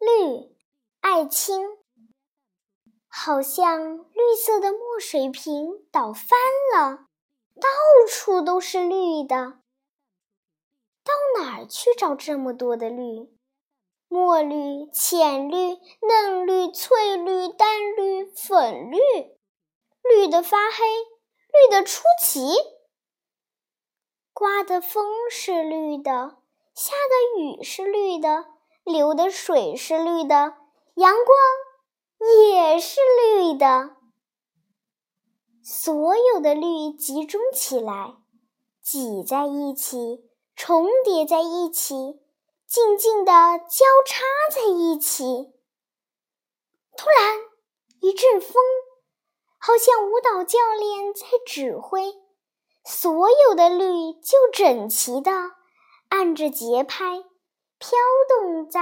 [0.00, 0.56] 绿，
[1.00, 1.76] 爱青，
[3.06, 6.38] 好像绿色的墨水瓶倒翻
[6.74, 7.06] 了，
[7.56, 7.68] 到
[8.08, 9.60] 处都是绿的。
[11.04, 13.28] 到哪儿去找这么多的绿？
[14.08, 18.98] 墨绿、浅绿、嫩绿、翠绿、淡绿、粉绿，
[20.02, 20.84] 绿的发黑，
[21.52, 22.40] 绿的出奇。
[24.32, 26.38] 刮的风是绿的，
[26.74, 28.46] 下的雨是绿的，
[28.92, 30.54] 流的水是绿的，
[30.94, 31.38] 阳光
[32.48, 33.96] 也是绿的。
[35.62, 38.16] 所有的绿集中起来，
[38.82, 40.24] 挤在一起，
[40.56, 42.20] 重叠在一起，
[42.66, 44.22] 静静地交叉
[44.52, 45.52] 在一起。
[46.96, 47.38] 突然，
[48.00, 48.52] 一阵风，
[49.58, 52.14] 好像舞蹈教练在指挥。
[52.84, 55.30] 所有的绿就整齐地
[56.08, 57.24] 按着节拍
[57.80, 57.96] 飘
[58.28, 58.78] 动在